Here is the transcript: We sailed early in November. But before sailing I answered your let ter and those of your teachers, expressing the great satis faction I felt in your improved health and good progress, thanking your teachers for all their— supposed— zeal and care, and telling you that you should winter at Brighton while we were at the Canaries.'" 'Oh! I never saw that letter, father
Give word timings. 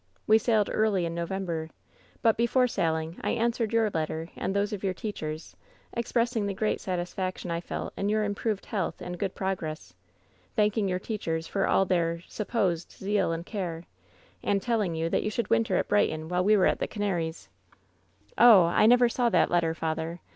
We 0.25 0.39
sailed 0.39 0.67
early 0.73 1.05
in 1.05 1.13
November. 1.13 1.69
But 2.23 2.35
before 2.35 2.67
sailing 2.67 3.19
I 3.23 3.33
answered 3.33 3.71
your 3.71 3.91
let 3.93 4.07
ter 4.07 4.29
and 4.35 4.55
those 4.55 4.73
of 4.73 4.83
your 4.83 4.95
teachers, 4.95 5.55
expressing 5.93 6.47
the 6.47 6.55
great 6.55 6.81
satis 6.81 7.13
faction 7.13 7.51
I 7.51 7.61
felt 7.61 7.93
in 7.95 8.09
your 8.09 8.23
improved 8.23 8.65
health 8.65 8.99
and 8.99 9.19
good 9.19 9.35
progress, 9.35 9.93
thanking 10.55 10.87
your 10.87 10.97
teachers 10.97 11.45
for 11.45 11.67
all 11.67 11.85
their— 11.85 12.21
supposed— 12.27 12.91
zeal 12.93 13.31
and 13.31 13.45
care, 13.45 13.83
and 14.41 14.59
telling 14.59 14.95
you 14.95 15.07
that 15.09 15.21
you 15.21 15.29
should 15.29 15.51
winter 15.51 15.75
at 15.77 15.87
Brighton 15.89 16.29
while 16.29 16.43
we 16.43 16.57
were 16.57 16.65
at 16.65 16.79
the 16.79 16.87
Canaries.'" 16.87 17.47
'Oh! 18.39 18.63
I 18.63 18.87
never 18.87 19.07
saw 19.07 19.29
that 19.29 19.51
letter, 19.51 19.75
father 19.75 20.19